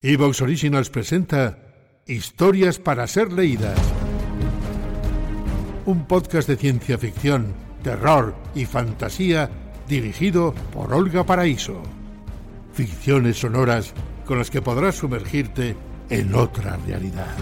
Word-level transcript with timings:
Evox 0.00 0.42
Originals 0.42 0.90
presenta 0.90 1.58
Historias 2.06 2.78
para 2.78 3.04
ser 3.08 3.32
leídas. 3.32 3.76
Un 5.86 6.06
podcast 6.06 6.48
de 6.48 6.56
ciencia 6.56 6.96
ficción, 6.98 7.52
terror 7.82 8.36
y 8.54 8.64
fantasía 8.64 9.50
dirigido 9.88 10.54
por 10.72 10.94
Olga 10.94 11.26
Paraíso. 11.26 11.82
Ficciones 12.72 13.40
sonoras 13.40 13.92
con 14.24 14.38
las 14.38 14.50
que 14.50 14.62
podrás 14.62 14.94
sumergirte 14.94 15.74
en 16.10 16.32
otra 16.32 16.76
realidad. 16.86 17.34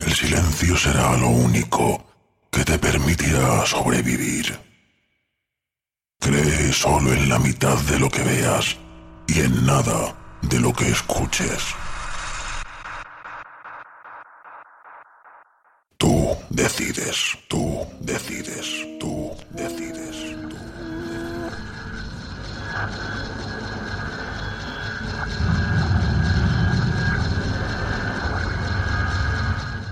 El 0.00 0.12
silencio 0.12 0.76
será 0.76 1.16
lo 1.16 1.30
único 1.30 2.04
que 2.50 2.66
te 2.66 2.78
permitirá 2.78 3.64
sobrevivir. 3.64 4.65
Cree 6.20 6.72
solo 6.72 7.12
en 7.12 7.28
la 7.28 7.38
mitad 7.38 7.76
de 7.90 7.98
lo 7.98 8.08
que 8.08 8.22
veas 8.22 8.76
y 9.28 9.40
en 9.40 9.66
nada 9.66 10.14
de 10.42 10.60
lo 10.60 10.72
que 10.72 10.88
escuches. 10.88 11.62
Tú 15.96 16.36
decides, 16.50 17.38
tú 17.48 17.86
decides, 18.00 18.98
tú 19.00 19.30
decides, 19.50 20.16
tú. 20.48 20.56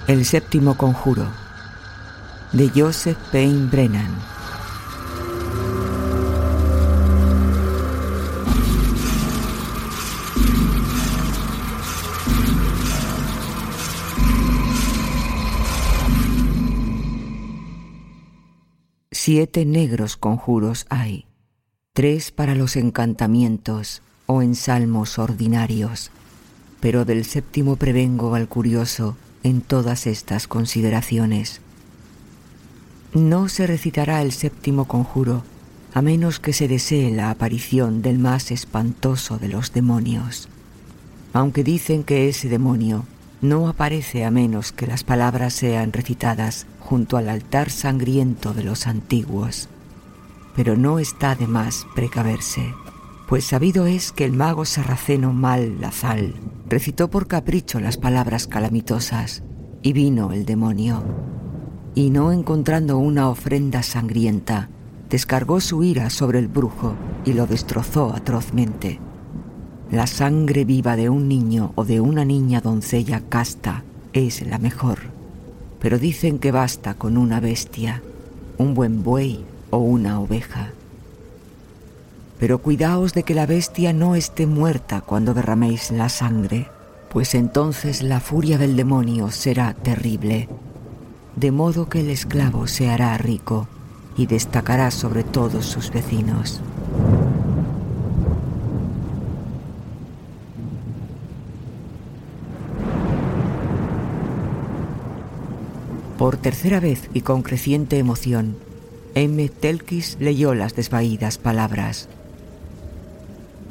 El 0.07 0.27
séptimo 0.27 0.77
conjuro 0.77 1.27
de 2.53 2.71
Joseph 2.75 3.17
Payne 3.33 3.69
Brennan. 3.71 4.34
Siete 19.27 19.65
negros 19.65 20.19
conjuros 20.19 20.85
hay, 20.91 21.25
tres 21.95 22.31
para 22.31 22.55
los 22.55 22.77
encantamientos 22.77 24.03
o 24.27 24.43
ensalmos 24.43 25.19
ordinarios, 25.19 26.11
pero 26.79 27.07
del 27.07 27.25
séptimo 27.25 27.77
prevengo 27.77 28.35
al 28.35 28.49
curioso 28.49 29.17
en 29.43 29.63
todas 29.63 30.07
estas 30.07 30.47
consideraciones. 30.47 31.63
No 33.15 33.49
se 33.49 33.67
recitará 33.67 34.21
el 34.21 34.31
séptimo 34.31 34.85
conjuro 34.87 35.43
a 35.95 36.03
menos 36.03 36.39
que 36.39 36.53
se 36.53 36.69
desee 36.69 37.11
la 37.11 37.31
aparición 37.31 38.03
del 38.03 38.19
más 38.19 38.51
espantoso 38.51 39.39
de 39.39 39.49
los 39.49 39.73
demonios, 39.73 40.51
aunque 41.33 41.65
dicen 41.65 42.05
que 42.05 42.29
ese 42.29 42.51
demonio 42.51 43.07
no 43.45 43.69
aparece 43.69 44.25
a 44.25 44.31
menos 44.31 44.73
que 44.73 44.87
las 44.87 45.05
palabras 45.05 45.53
sean 45.53 45.93
recitadas 45.93 46.67
junto 46.81 47.19
al 47.19 47.29
altar 47.29 47.69
sangriento 47.69 48.55
de 48.55 48.65
los 48.65 48.87
antiguos. 48.87 49.69
Pero 50.57 50.79
no 50.79 50.99
está 50.99 51.35
de 51.35 51.47
más 51.47 51.87
precaverse, 51.95 52.75
pues 53.29 53.45
sabido 53.45 53.87
es 53.87 54.13
que 54.13 54.25
el 54.25 54.33
mago 54.33 54.65
sarraceno 54.65 55.35
Mal 55.35 55.79
Lazal 55.79 56.35
recitó 56.71 57.11
por 57.11 57.27
capricho 57.27 57.81
las 57.81 57.99
palabras 57.99 58.47
calamitosas, 58.47 59.43
y 59.83 59.93
vino 59.93 60.33
el 60.33 60.47
demonio, 60.47 61.05
y 61.95 62.09
no 62.09 62.33
encontrando 62.33 62.97
una 62.97 63.29
ofrenda 63.29 63.83
sangrienta, 63.83 64.71
descargó 65.11 65.61
su 65.61 65.85
ira 65.85 66.09
sobre 66.09 66.39
el 66.39 66.49
brujo 66.49 66.95
y 67.27 67.35
lo 67.35 67.47
destrozó 67.47 68.15
atrozmente. 68.15 69.01
La 69.91 70.07
sangre 70.07 70.65
viva 70.65 70.97
de 70.97 71.09
un 71.09 71.29
niño 71.29 71.73
o 71.75 71.85
de 71.85 72.01
una 72.01 72.25
niña 72.25 72.61
doncella 72.61 73.23
casta 73.29 73.85
es 74.13 74.47
la 74.47 74.59
mejor, 74.59 74.99
pero 75.79 75.99
dicen 75.99 76.39
que 76.39 76.53
basta 76.53 76.95
con 76.95 77.17
una 77.17 77.41
bestia, 77.41 78.03
un 78.59 78.75
buen 78.75 79.03
buey 79.03 79.45
o 79.71 79.79
una 79.79 80.21
oveja. 80.21 80.71
Pero 82.39 82.59
cuidaos 82.59 83.15
de 83.15 83.23
que 83.23 83.35
la 83.35 83.47
bestia 83.47 83.93
no 83.93 84.15
esté 84.15 84.47
muerta 84.47 85.01
cuando 85.01 85.35
derraméis 85.35 85.91
la 85.91 86.09
sangre, 86.09 86.69
pues 87.11 87.35
entonces 87.35 88.03
la 88.03 88.21
furia 88.21 88.59
del 88.59 88.77
demonio 88.77 89.31
será 89.31 89.75
terrible, 89.75 90.49
de 91.37 91.53
modo 91.53 91.89
que 91.89 92.01
el 92.01 92.11
esclavo 92.11 92.67
se 92.67 92.89
hará 92.89 93.17
rico 93.19 93.69
y 94.17 94.27
destacará 94.27 94.91
sobre 94.91 95.23
todos 95.23 95.67
sus 95.67 95.91
vecinos. 95.91 96.61
Por 106.25 106.39
tercera 106.39 106.81
vez 106.81 107.11
y 107.13 107.21
con 107.21 107.43
creciente 107.43 107.99
emoción, 107.99 108.57
M. 109.15 109.47
Telkis 109.51 110.17
leyó 110.21 110.55
las 110.55 110.75
desvaídas 110.75 111.37
palabras. 111.37 112.09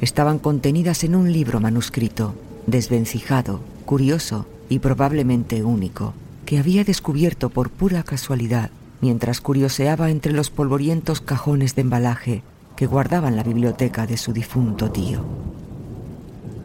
Estaban 0.00 0.38
contenidas 0.38 1.02
en 1.02 1.16
un 1.16 1.32
libro 1.32 1.58
manuscrito, 1.58 2.36
desvencijado, 2.68 3.58
curioso 3.84 4.46
y 4.68 4.78
probablemente 4.78 5.64
único, 5.64 6.14
que 6.46 6.60
había 6.60 6.84
descubierto 6.84 7.50
por 7.50 7.70
pura 7.70 8.04
casualidad 8.04 8.70
mientras 9.00 9.40
curioseaba 9.40 10.10
entre 10.10 10.32
los 10.32 10.50
polvorientos 10.50 11.20
cajones 11.20 11.74
de 11.74 11.82
embalaje 11.82 12.44
que 12.76 12.86
guardaban 12.86 13.34
la 13.34 13.42
biblioteca 13.42 14.06
de 14.06 14.16
su 14.16 14.32
difunto 14.32 14.92
tío. 14.92 15.24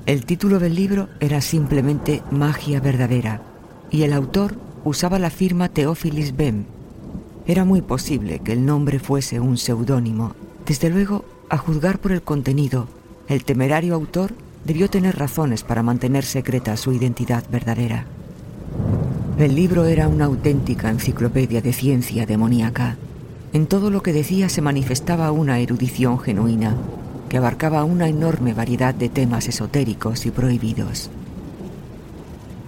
El 0.06 0.26
título 0.26 0.60
del 0.60 0.76
libro 0.76 1.10
era 1.20 1.42
simplemente 1.42 2.22
Magia 2.30 2.80
Verdadera 2.80 3.42
y 3.90 4.04
el 4.04 4.14
autor 4.14 4.69
usaba 4.84 5.20
la 5.20 5.30
firma 5.30 5.70
Theophilis 5.70 6.36
Bem. 6.36 6.66
Era 7.46 7.66
muy 7.66 7.82
posible 7.82 8.40
que 8.40 8.54
el 8.54 8.66
nombre 8.66 9.00
fuese 9.00 9.40
un 9.40 9.58
seudónimo. 9.58 10.34
Desde 10.66 10.90
luego, 10.90 11.26
a 11.50 11.58
juzgar 11.58 12.00
por 12.00 12.12
el 12.12 12.22
contenido, 12.22 12.88
el 13.28 13.44
temerario 13.44 13.96
autor 13.96 14.34
debió 14.66 14.90
tener 14.90 15.18
razones 15.18 15.64
para 15.64 15.84
mantener 15.84 16.26
secreta 16.26 16.78
su 16.78 16.94
identidad 16.94 17.44
verdadera. 17.52 18.06
El 19.38 19.56
libro 19.56 19.86
era 19.86 20.08
una 20.08 20.26
auténtica 20.26 20.90
enciclopedia 20.90 21.62
de 21.62 21.74
ciencia 21.74 22.26
demoníaca. 22.26 22.98
En 23.54 23.68
todo 23.68 23.90
lo 23.90 24.04
que 24.04 24.14
decía 24.14 24.50
se 24.50 24.62
manifestaba 24.62 25.32
una 25.32 25.60
erudición 25.60 26.20
genuina, 26.20 26.76
que 27.30 27.38
abarcaba 27.38 27.84
una 27.84 28.08
enorme 28.10 28.54
variedad 28.54 28.94
de 28.94 29.10
temas 29.10 29.48
esotéricos 29.48 30.26
y 30.26 30.32
prohibidos. 30.32 31.10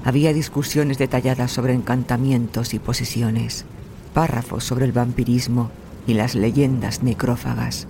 Había 0.04 0.34
discusiones 0.34 0.98
detalladas 0.98 1.52
sobre 1.52 1.74
encantamientos 1.74 2.74
y 2.74 2.80
posesiones, 2.80 3.66
párrafos 4.14 4.64
sobre 4.64 4.86
el 4.86 4.92
vampirismo 4.92 5.70
y 6.08 6.16
las 6.16 6.34
leyendas 6.34 7.04
necrófagas, 7.04 7.88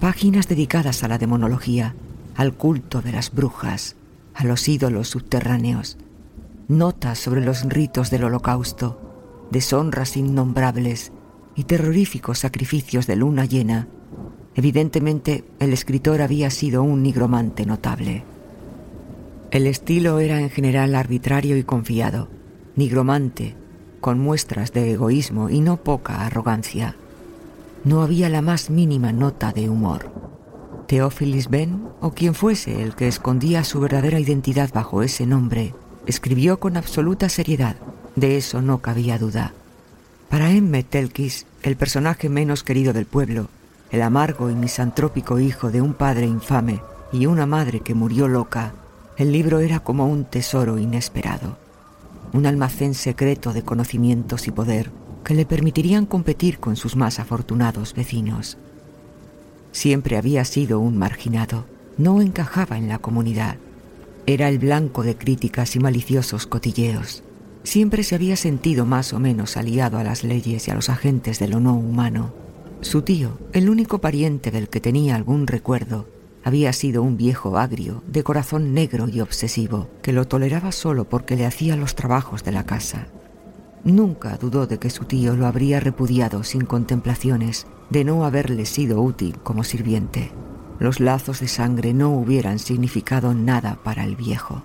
páginas 0.00 0.48
dedicadas 0.48 1.04
a 1.04 1.08
la 1.08 1.18
demonología, 1.18 1.94
al 2.34 2.52
culto 2.54 3.00
de 3.00 3.12
las 3.12 3.32
brujas, 3.32 3.96
a 4.34 4.44
los 4.44 4.68
ídolos 4.68 5.08
subterráneos, 5.08 5.98
notas 6.68 7.18
sobre 7.18 7.44
los 7.44 7.62
ritos 7.62 8.10
del 8.10 8.24
holocausto, 8.24 9.46
deshonras 9.50 10.16
innombrables 10.16 11.12
y 11.54 11.64
terroríficos 11.64 12.40
sacrificios 12.40 13.06
de 13.06 13.16
luna 13.16 13.44
llena. 13.44 13.88
Evidentemente, 14.56 15.44
el 15.60 15.72
escritor 15.72 16.22
había 16.22 16.50
sido 16.50 16.82
un 16.82 17.02
nigromante 17.02 17.64
notable. 17.64 18.24
El 19.50 19.66
estilo 19.66 20.18
era 20.18 20.40
en 20.40 20.50
general 20.50 20.94
arbitrario 20.94 21.56
y 21.56 21.62
confiado, 21.62 22.28
nigromante, 22.74 23.54
con 24.00 24.18
muestras 24.18 24.72
de 24.72 24.92
egoísmo 24.92 25.50
y 25.50 25.60
no 25.60 25.76
poca 25.76 26.26
arrogancia. 26.26 26.96
No 27.84 28.02
había 28.02 28.28
la 28.28 28.42
más 28.42 28.70
mínima 28.70 29.12
nota 29.12 29.52
de 29.52 29.68
humor. 29.68 30.10
Theophilis 30.88 31.48
Ben, 31.48 31.88
o 32.00 32.10
quien 32.10 32.34
fuese 32.34 32.82
el 32.82 32.96
que 32.96 33.06
escondía 33.06 33.62
su 33.62 33.80
verdadera 33.80 34.18
identidad 34.18 34.70
bajo 34.74 35.02
ese 35.02 35.26
nombre, 35.26 35.74
escribió 36.06 36.58
con 36.58 36.76
absoluta 36.76 37.28
seriedad, 37.28 37.76
de 38.16 38.36
eso 38.36 38.62
no 38.62 38.78
cabía 38.78 39.18
duda. 39.18 39.52
Para 40.28 40.50
M. 40.50 40.82
Telkis, 40.82 41.46
el 41.62 41.76
personaje 41.76 42.28
menos 42.28 42.64
querido 42.64 42.92
del 42.92 43.06
pueblo, 43.06 43.48
el 43.90 44.02
amargo 44.02 44.50
y 44.50 44.54
misantrópico 44.54 45.38
hijo 45.38 45.70
de 45.70 45.80
un 45.80 45.94
padre 45.94 46.26
infame 46.26 46.80
y 47.12 47.26
una 47.26 47.46
madre 47.46 47.80
que 47.80 47.94
murió 47.94 48.26
loca, 48.26 48.74
el 49.16 49.32
libro 49.32 49.60
era 49.60 49.80
como 49.80 50.06
un 50.06 50.24
tesoro 50.24 50.78
inesperado, 50.78 51.56
un 52.32 52.44
almacén 52.44 52.94
secreto 52.94 53.52
de 53.52 53.62
conocimientos 53.62 54.46
y 54.46 54.50
poder 54.50 54.90
que 55.24 55.34
le 55.34 55.46
permitirían 55.46 56.06
competir 56.06 56.58
con 56.58 56.76
sus 56.76 56.96
más 56.96 57.18
afortunados 57.18 57.94
vecinos. 57.94 58.58
Siempre 59.72 60.16
había 60.16 60.44
sido 60.44 60.80
un 60.80 60.98
marginado, 60.98 61.66
no 61.96 62.20
encajaba 62.20 62.76
en 62.76 62.88
la 62.88 62.98
comunidad, 62.98 63.56
era 64.26 64.48
el 64.48 64.58
blanco 64.58 65.02
de 65.02 65.16
críticas 65.16 65.76
y 65.76 65.80
maliciosos 65.80 66.46
cotilleos. 66.46 67.22
Siempre 67.62 68.02
se 68.04 68.14
había 68.14 68.36
sentido 68.36 68.84
más 68.84 69.12
o 69.12 69.18
menos 69.18 69.56
aliado 69.56 69.98
a 69.98 70.04
las 70.04 70.24
leyes 70.24 70.68
y 70.68 70.70
a 70.70 70.74
los 70.74 70.88
agentes 70.88 71.38
de 71.38 71.48
lo 71.48 71.58
no 71.58 71.74
humano. 71.74 72.32
Su 72.80 73.02
tío, 73.02 73.38
el 73.52 73.70
único 73.70 73.98
pariente 73.98 74.50
del 74.50 74.68
que 74.68 74.80
tenía 74.80 75.16
algún 75.16 75.46
recuerdo, 75.46 76.06
había 76.46 76.72
sido 76.72 77.02
un 77.02 77.18
viejo 77.18 77.58
agrio, 77.58 78.02
de 78.06 78.22
corazón 78.22 78.72
negro 78.72 79.06
y 79.06 79.20
obsesivo, 79.20 79.90
que 80.00 80.14
lo 80.14 80.26
toleraba 80.26 80.72
solo 80.72 81.04
porque 81.04 81.36
le 81.36 81.44
hacía 81.44 81.76
los 81.76 81.94
trabajos 81.94 82.42
de 82.42 82.52
la 82.52 82.64
casa. 82.64 83.08
Nunca 83.84 84.38
dudó 84.38 84.66
de 84.66 84.78
que 84.78 84.88
su 84.88 85.04
tío 85.04 85.36
lo 85.36 85.46
habría 85.46 85.80
repudiado 85.80 86.42
sin 86.42 86.62
contemplaciones, 86.62 87.66
de 87.90 88.04
no 88.04 88.24
haberle 88.24 88.64
sido 88.64 89.02
útil 89.02 89.36
como 89.42 89.62
sirviente 89.62 90.32
los 90.78 91.00
lazos 91.00 91.40
de 91.40 91.48
sangre 91.48 91.94
no 91.94 92.10
hubieran 92.10 92.58
significado 92.58 93.34
nada 93.34 93.78
para 93.82 94.04
el 94.04 94.16
viejo. 94.16 94.62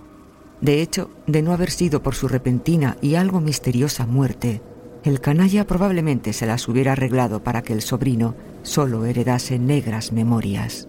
De 0.59 0.81
hecho, 0.81 1.09
de 1.25 1.41
no 1.41 1.53
haber 1.53 1.71
sido 1.71 2.03
por 2.03 2.15
su 2.15 2.27
repentina 2.27 2.97
y 3.01 3.15
algo 3.15 3.41
misteriosa 3.41 4.05
muerte, 4.05 4.61
el 5.03 5.19
canalla 5.19 5.65
probablemente 5.65 6.33
se 6.33 6.45
las 6.45 6.67
hubiera 6.67 6.91
arreglado 6.91 7.43
para 7.43 7.63
que 7.63 7.73
el 7.73 7.81
sobrino 7.81 8.35
solo 8.61 9.05
heredase 9.05 9.57
negras 9.57 10.11
memorias. 10.11 10.87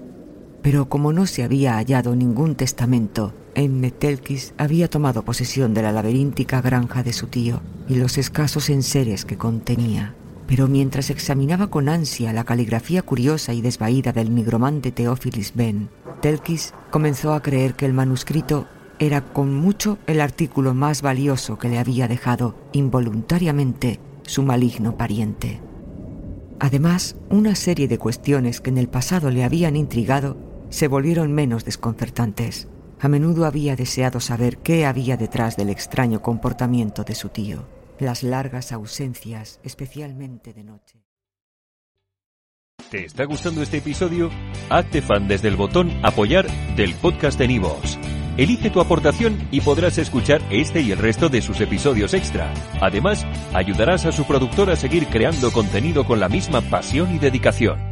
Pero 0.62 0.88
como 0.88 1.12
no 1.12 1.26
se 1.26 1.42
había 1.42 1.74
hallado 1.74 2.14
ningún 2.16 2.54
testamento, 2.54 3.34
en 3.54 3.80
Metelkis 3.80 4.54
había 4.56 4.88
tomado 4.88 5.24
posesión 5.24 5.74
de 5.74 5.82
la 5.82 5.92
laberíntica 5.92 6.62
granja 6.62 7.02
de 7.02 7.12
su 7.12 7.26
tío 7.26 7.60
y 7.88 7.96
los 7.96 8.16
escasos 8.16 8.70
enseres 8.70 9.24
que 9.24 9.36
contenía 9.36 10.14
pero 10.52 10.68
mientras 10.68 11.08
examinaba 11.08 11.68
con 11.68 11.88
ansia 11.88 12.30
la 12.34 12.44
caligrafía 12.44 13.00
curiosa 13.00 13.54
y 13.54 13.62
desvaída 13.62 14.12
del 14.12 14.34
nigromante 14.34 14.92
Teófilis 14.92 15.52
Ben, 15.54 15.88
Telkis 16.20 16.74
comenzó 16.90 17.32
a 17.32 17.40
creer 17.40 17.72
que 17.72 17.86
el 17.86 17.94
manuscrito 17.94 18.66
era 18.98 19.22
con 19.32 19.54
mucho 19.54 19.96
el 20.06 20.20
artículo 20.20 20.74
más 20.74 21.00
valioso 21.00 21.58
que 21.58 21.70
le 21.70 21.78
había 21.78 22.06
dejado 22.06 22.54
involuntariamente 22.72 23.98
su 24.24 24.42
maligno 24.42 24.98
pariente. 24.98 25.62
Además, 26.60 27.16
una 27.30 27.54
serie 27.54 27.88
de 27.88 27.96
cuestiones 27.96 28.60
que 28.60 28.68
en 28.68 28.76
el 28.76 28.88
pasado 28.88 29.30
le 29.30 29.44
habían 29.44 29.74
intrigado 29.74 30.36
se 30.72 30.88
volvieron 30.88 31.32
menos 31.32 31.64
desconcertantes. 31.64 32.66
A 32.98 33.06
menudo 33.06 33.46
había 33.46 33.76
deseado 33.76 34.18
saber 34.18 34.58
qué 34.58 34.86
había 34.86 35.16
detrás 35.16 35.56
del 35.56 35.70
extraño 35.70 36.20
comportamiento 36.20 37.04
de 37.04 37.14
su 37.14 37.28
tío 37.28 37.64
las 38.02 38.22
largas 38.22 38.72
ausencias, 38.72 39.60
especialmente 39.62 40.52
de 40.52 40.64
noche. 40.64 40.98
¿Te 42.90 43.06
está 43.06 43.24
gustando 43.24 43.62
este 43.62 43.78
episodio? 43.78 44.30
Hazte 44.68 45.00
fan 45.00 45.28
desde 45.28 45.48
el 45.48 45.56
botón 45.56 45.90
Apoyar 46.02 46.46
del 46.76 46.94
podcast 46.94 47.38
de 47.38 47.48
Nivos. 47.48 47.98
Elige 48.36 48.70
tu 48.70 48.80
aportación 48.80 49.48
y 49.50 49.60
podrás 49.60 49.98
escuchar 49.98 50.42
este 50.50 50.80
y 50.80 50.90
el 50.90 50.98
resto 50.98 51.28
de 51.28 51.42
sus 51.42 51.60
episodios 51.60 52.12
extra. 52.12 52.52
Además, 52.80 53.24
ayudarás 53.54 54.04
a 54.04 54.12
su 54.12 54.26
productor 54.26 54.70
a 54.70 54.76
seguir 54.76 55.06
creando 55.06 55.52
contenido 55.52 56.04
con 56.04 56.18
la 56.18 56.28
misma 56.28 56.60
pasión 56.60 57.14
y 57.14 57.18
dedicación. 57.18 57.91